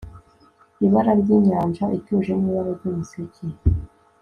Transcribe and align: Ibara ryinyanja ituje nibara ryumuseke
Ibara 0.85 1.11
ryinyanja 1.21 1.85
ituje 1.97 2.31
nibara 2.39 2.71
ryumuseke 2.77 3.43